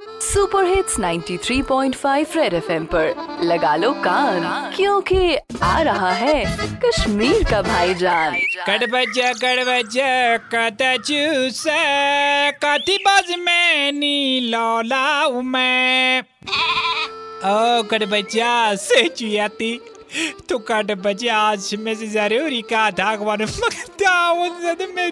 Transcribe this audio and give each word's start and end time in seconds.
Super 0.00 0.64
hits 0.64 0.98
93.5 1.00 2.36
red 2.36 2.54
FM 2.54 2.84
पर। 2.84 3.38
लगा 3.42 3.74
लो 3.76 3.92
कान, 3.92 4.72
क्योंकि 4.76 5.36
आ 5.62 5.80
रहा 5.82 6.12
है 6.12 6.44
कश्मीर 6.84 7.44
का 7.50 7.60
भाईजान। 7.62 8.36
कड़ 8.66 8.86
बजा 8.86 9.32
कड़ 9.32 9.64
बजा 9.64 10.36
कत 10.54 10.82
चूस 11.06 11.64
कति 12.64 12.98
बज 13.06 13.34
में 13.38 13.92
नी 13.92 14.40
मैं। 15.42 16.20
ओ 16.20 17.82
से 18.76 19.08
चुयाती 19.08 19.80
तो। 20.48 20.58
कड़ 20.58 20.94
बजा 20.94 21.36
आज 21.36 21.74
में 21.78 21.94
से 21.94 22.06
ज़रूरी 22.06 22.62
का 22.62 22.90
था 22.90 23.12
मगर 23.16 23.46
तावन 24.00 24.58
जद 24.62 24.88
में 24.96 25.10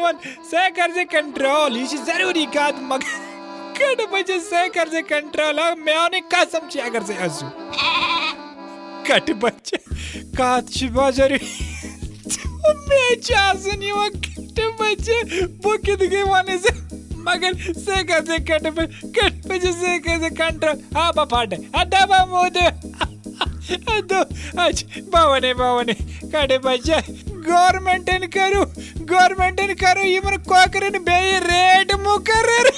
वन 0.00 0.20
से 0.50 0.70
कर 0.70 0.90
से 0.90 1.04
कंट्रोल 1.04 1.76
ये 1.76 1.86
ज़रूरी 1.86 2.46
का 2.46 2.68
मगर 2.82 3.29
हंसू। 7.14 7.46
कट 9.06 9.30
बच्चे 9.42 9.76
कात 10.36 10.70
शिवा 10.70 11.10
ज़रूरी 11.10 11.48
मैं 12.90 13.14
चाहूँ 13.20 13.76
नहीं 13.76 13.92
वो 13.92 14.08
कट 14.08 14.60
बच्चे, 14.80 15.44
वो 15.64 15.76
कित 15.78 16.02
के 16.10 16.22
वाने 16.22 16.56
से, 16.58 16.70
मगर 17.20 17.54
से 17.74 18.02
कैसे 18.04 18.38
कट 18.50 18.66
पे 18.76 18.86
कट 19.16 19.46
बच्चे 19.48 19.72
से 19.72 19.98
कैसे 19.98 20.30
कंट्रोल 20.30 20.82
हाँ 20.96 21.12
बापाटे 21.16 21.56
अड्डा 21.80 22.04
बा 22.06 22.24
मोदे 22.26 22.66
अदो 23.70 24.20
आज, 24.60 24.84
बावने 25.12 25.52
बावने, 25.54 25.94
कट 26.34 26.52
बच्चे, 26.64 27.00
गवर्नमेंट 27.30 28.26
करू 28.34 28.64
गवर्नमेंट 29.04 29.60
करू, 29.80 30.02
ये 30.02 30.20
मन 30.20 30.36
को 30.48 30.66
करे 30.70 30.98
बे 30.98 31.38
रेट 31.40 31.92
मुकर 32.00 32.69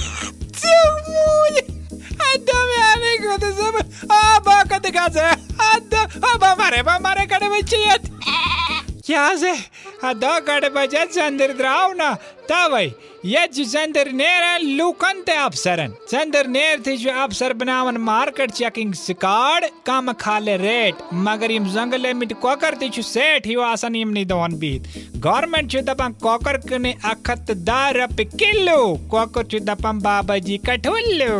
ते 15.22 15.32
अफसरन। 15.32 15.94
चंद्र 16.08 16.46
नेर 16.46 16.82
थे 16.86 16.96
जो 16.96 17.10
अफसर 17.12 17.52
बनावन 17.52 17.96
मार्केट 17.96 18.50
चेकिंग 18.50 18.92
सिकार्ड 18.94 19.64
कम 19.86 20.12
खाले 20.12 20.56
रेट। 20.56 20.94
मगर 21.14 21.50
यम 21.50 21.66
जंगल 21.66 22.12
मिट 22.14 22.32
कोकर 22.32 22.74
ते 22.74 22.88
छु 22.88 23.02
सेठ 23.02 23.46
ही 23.46 23.54
आसन 23.62 23.96
यम 23.96 24.08
नि 24.08 24.24
दोन 24.24 24.58
बीत। 24.58 24.82
गवर्नमेंट 25.16 25.70
छु 25.72 25.80
दपन 25.80 26.12
कोकर 26.22 26.56
कने 26.68 26.94
अखत 27.04 27.50
दार 27.62 28.06
किलो 28.16 28.80
कोकर 29.10 29.46
छु 29.46 29.58
दपन 29.64 29.98
बाबा 29.98 30.38
जी 30.38 30.58
कठुल्लो। 30.58 31.36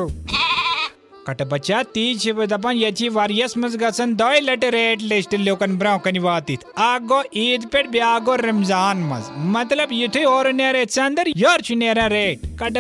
कट 1.27 1.43
तीज 1.87 2.29
यची 2.75 3.09
लिस्ट 5.03 5.35
लोकन 5.37 5.77
ब्राउ 5.79 5.99
कनि 6.05 6.19
वातित। 6.19 6.65
आगो 6.81 7.23
ईद 7.37 7.67
पेट 7.73 7.91
ब्यागो 7.91 8.35
रमज़ान 8.37 9.03
मज 9.05 9.29
मतलब 9.55 9.93
नेरे 10.53 10.85
चंदर 10.87 11.29
नेरे 11.75 12.09
रेट। 12.09 12.47
कट 12.63 12.79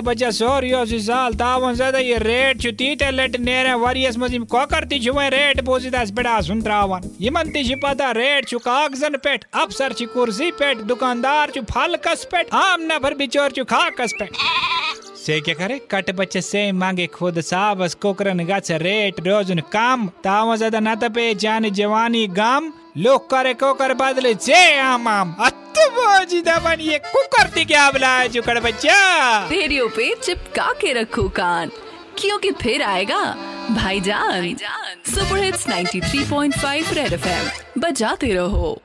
ज़्यादा 1.75 1.99
ये 2.01 2.19
रेट 2.21 2.63
तीते 2.73 3.11
लट 3.13 3.37
नेरे 3.41 3.75
वारियस 3.77 4.19
मज 4.19 4.35
इम 4.35 4.45
को 4.47 4.65
करती 4.67 4.99
छु 5.05 5.13
वे 5.13 5.29
रेट 5.31 5.61
बड़ा 6.13 6.41
सुन 6.43 6.63
त्रावन। 6.63 7.11
यमन 7.23 7.53
ति 7.53 7.65
छु 7.65 7.77
पता 7.83 8.11
रेट 8.13 8.49
छु 8.49 8.59
कागजन 8.61 9.17
पेट, 9.19 9.45
अफसर 9.55 9.93
छु 9.93 10.07
कुर्सी 10.15 10.51
पेट, 10.53 10.83
दुकानदार 10.83 11.51
छु 11.51 11.63
फल 11.71 11.97
कस 12.05 12.27
पेट 12.33 12.55
आम 12.57 12.89
नफर 12.93 13.15
बिचोर 13.17 13.51
छु 13.53 13.65
खाकस 13.67 14.13
पेट। 14.21 14.31
से 15.23 15.41
क्या 15.41 15.55
करे? 15.55 15.79
कट 15.91 16.11
बच्चे 16.11 16.41
से 16.41 16.61
मांगे 16.73 17.07
खुद 17.07 17.41
साबस 17.41 17.95
कोकरन 17.95 18.45
गच 18.45 18.71
रेट, 18.73 19.21
रोजन 19.27 19.59
काम, 19.73 20.07
ताव 20.25 20.57
ज़्यादा 20.57 20.81
न 20.81 20.95
तपे, 20.95 21.35
जान 21.35 21.69
जवानी 21.71 22.27
गाम, 22.29 22.73
लोग 22.97 23.31
करे 23.31 23.55
कोकर 23.55 23.95
बदले, 23.95 24.35
जे 24.35 24.79
आम 24.79 25.09
आम। 25.09 25.35
अत्तबाजी 25.41 26.41
दबन 26.41 26.81
ये 26.81 26.99
कुकर 26.99 27.49
ती 27.49 27.65
क्या 27.65 27.91
बुलाया 27.91 28.27
जो 28.27 28.43
कट 28.43 28.63
बच्चा? 28.63 28.99
रेडियो 29.49 29.89
पे 29.89 30.15
चिपका 30.23 30.73
के 30.73 30.93
रखो 30.93 31.29
कान। 31.29 31.71
क्योंकि 32.19 32.51
फिर 32.53 32.83
आएगा? 32.83 33.23
भाईजान, 33.71 34.55
सुपर 35.07 35.39
हिट्स 35.39 35.69
93.5 35.69 36.93
रेड 36.93 37.13
एफएम 37.13 37.81
बजाते 37.81 38.33
रहो। 38.35 38.81